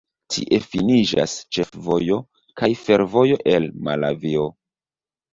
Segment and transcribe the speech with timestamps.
[0.35, 2.17] Tie finiĝas ĉefvojo
[2.61, 4.47] kaj fervojo el Malavio.